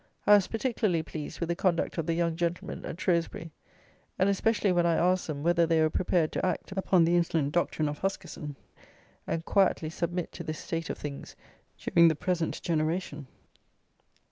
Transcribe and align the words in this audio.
I 0.25 0.33
was 0.33 0.47
particularly 0.47 1.03
pleased 1.03 1.39
with 1.39 1.49
the 1.49 1.55
conduct 1.55 1.99
of 1.99 2.07
the 2.07 2.15
young 2.15 2.35
gentlemen 2.35 2.83
at 2.87 2.99
Shrewsbury, 2.99 3.51
and 4.17 4.29
especially 4.29 4.71
when 4.71 4.87
I 4.87 4.95
asked 4.95 5.27
them, 5.27 5.43
whether 5.43 5.67
they 5.67 5.79
were 5.79 5.91
prepared 5.91 6.31
to 6.31 6.43
act 6.43 6.71
upon 6.71 7.03
the 7.05 7.15
insolent 7.15 7.51
doctrine 7.51 7.87
of 7.87 7.99
Huskisson, 7.99 8.55
and 9.27 9.45
quietly 9.45 9.91
submit 9.91 10.31
to 10.31 10.43
this 10.43 10.57
state 10.57 10.89
of 10.89 10.97
things 10.97 11.35
"during 11.77 12.07
the 12.07 12.15
present 12.15 12.63
generation"? 12.63 13.27